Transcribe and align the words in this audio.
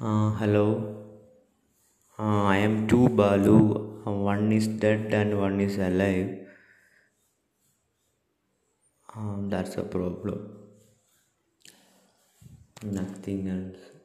Uh, 0.00 0.30
hello, 0.38 0.94
uh, 2.20 2.44
I 2.44 2.58
am 2.58 2.86
two 2.86 3.08
Balu. 3.08 4.06
Uh, 4.06 4.12
one 4.12 4.52
is 4.52 4.68
dead 4.68 5.12
and 5.12 5.36
one 5.36 5.60
is 5.60 5.76
alive. 5.76 6.38
Um, 9.16 9.48
that's 9.50 9.76
a 9.76 9.82
problem. 9.82 10.50
Nothing 12.84 13.48
else. 13.48 13.97